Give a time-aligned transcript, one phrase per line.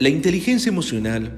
[0.00, 1.30] La inteligencia emocional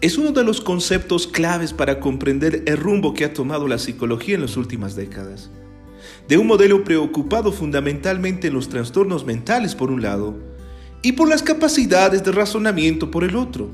[0.00, 4.34] es uno de los conceptos claves para comprender el rumbo que ha tomado la psicología
[4.34, 5.50] en las últimas décadas.
[6.26, 10.38] De un modelo preocupado fundamentalmente en los trastornos mentales por un lado
[11.02, 13.68] y por las capacidades de razonamiento por el otro.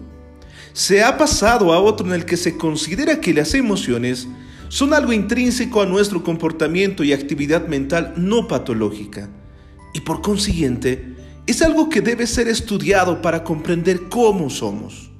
[0.72, 4.26] Se ha pasado a otro en el que se considera que las emociones
[4.68, 9.29] son algo intrínseco a nuestro comportamiento y actividad mental no patológica,
[9.94, 11.18] y por consiguiente
[11.48, 15.11] es algo que debe ser estudiado para comprender cómo somos.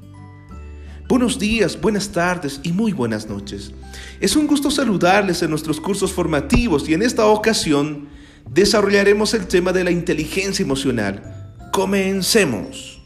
[1.09, 3.73] Buenos días, buenas tardes y muy buenas noches.
[4.21, 8.09] Es un gusto saludarles en nuestros cursos formativos y en esta ocasión
[8.51, 11.55] desarrollaremos el tema de la inteligencia emocional.
[11.73, 13.01] Comencemos.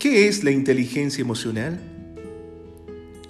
[0.00, 1.99] ¿Qué es la inteligencia emocional?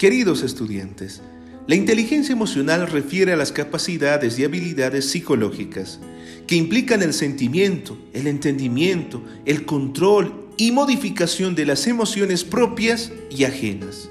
[0.01, 1.21] Queridos estudiantes,
[1.67, 6.01] la inteligencia emocional refiere a las capacidades y habilidades psicológicas
[6.47, 13.45] que implican el sentimiento, el entendimiento, el control y modificación de las emociones propias y
[13.45, 14.09] ajenas.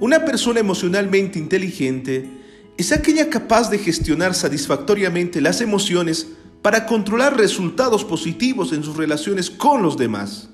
[0.00, 2.26] Una persona emocionalmente inteligente
[2.78, 6.26] es aquella capaz de gestionar satisfactoriamente las emociones
[6.62, 10.48] para controlar resultados positivos en sus relaciones con los demás.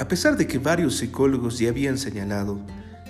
[0.00, 2.58] A pesar de que varios psicólogos ya habían señalado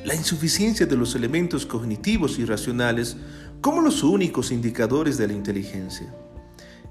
[0.04, 3.16] la insuficiencia de los elementos cognitivos y racionales
[3.60, 6.12] como los únicos indicadores de la inteligencia.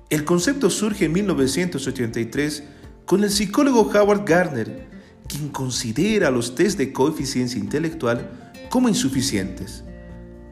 [0.09, 2.63] El concepto surge en 1983
[3.05, 4.87] con el psicólogo Howard Gardner,
[5.27, 9.83] quien considera los test de coeficiencia intelectual como insuficientes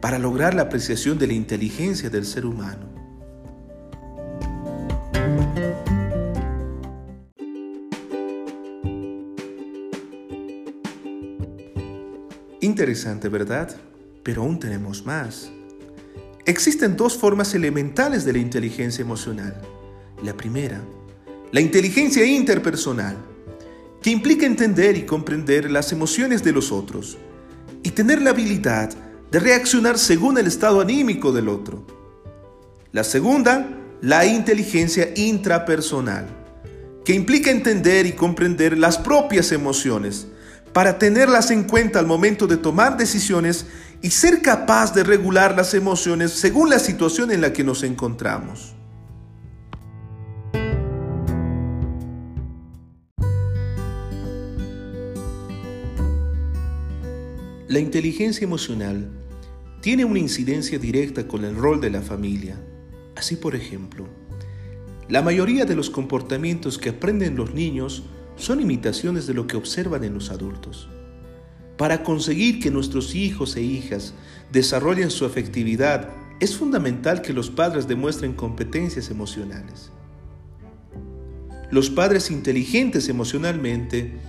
[0.02, 3.07] para lograr la apreciación de la inteligencia del ser humano.
[12.68, 13.74] Interesante, ¿verdad?
[14.24, 15.50] Pero aún tenemos más.
[16.46, 19.56] Existen dos formas elementales de la inteligencia emocional.
[20.22, 20.82] La primera,
[21.54, 23.16] la inteligencia interpersonal,
[24.02, 27.18] que implica entender y comprender las emociones de los otros
[27.84, 28.94] y tener la habilidad
[29.32, 31.88] de reaccionar según el estado anímico del otro.
[32.92, 36.28] La segunda, la inteligencia intrapersonal,
[37.06, 40.28] que implica entender y comprender las propias emociones,
[40.78, 43.66] para tenerlas en cuenta al momento de tomar decisiones
[44.04, 48.76] y ser capaz de regular las emociones según la situación en la que nos encontramos.
[57.68, 59.10] La inteligencia emocional
[59.82, 62.56] tiene una incidencia directa con el rol de la familia.
[63.16, 64.08] Así, por ejemplo,
[65.10, 68.04] la mayoría de los comportamientos que aprenden los niños
[68.38, 70.88] son imitaciones de lo que observan en los adultos.
[71.78, 74.14] Para conseguir que nuestros hijos e hijas
[74.52, 76.10] desarrollen su afectividad,
[76.40, 79.92] es fundamental que los padres demuestren competencias emocionales.
[81.70, 84.20] Los padres inteligentes emocionalmente,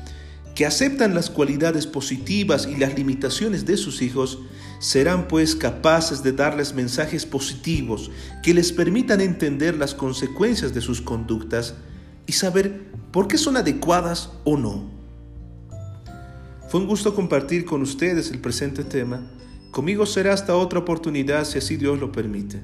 [0.54, 4.40] que aceptan las cualidades positivas y las limitaciones de sus hijos,
[4.80, 8.10] serán pues capaces de darles mensajes positivos
[8.42, 11.74] que les permitan entender las consecuencias de sus conductas
[12.28, 14.84] y saber por qué son adecuadas o no.
[16.68, 19.26] Fue un gusto compartir con ustedes el presente tema.
[19.70, 22.60] Conmigo será hasta otra oportunidad si así Dios lo permite.